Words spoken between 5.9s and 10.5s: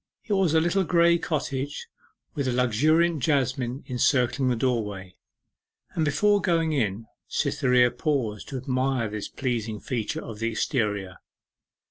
and before going in Cytherea paused to admire this pleasing feature of the